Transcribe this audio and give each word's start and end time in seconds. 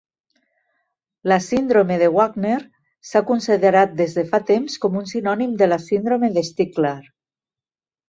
La 1.31 1.37
síndrome 1.47 1.97
de 2.03 2.07
Wagner 2.15 2.57
s'ha 3.11 3.23
considerat 3.29 3.95
des 4.01 4.19
de 4.19 4.27
fa 4.35 4.43
temps 4.51 4.81
com 4.87 5.01
un 5.05 5.09
sinònim 5.15 5.57
de 5.63 5.73
la 5.73 5.83
síndrome 5.89 6.35
de 6.41 6.49
Stickler. 6.53 7.01